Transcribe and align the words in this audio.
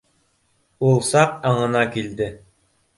Ул 0.89 0.97
саҡ 1.11 1.39
аңына 1.53 1.87
килде 1.95 2.35